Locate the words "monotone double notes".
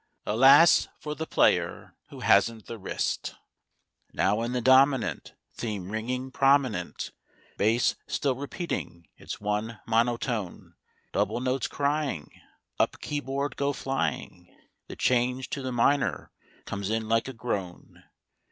9.85-11.67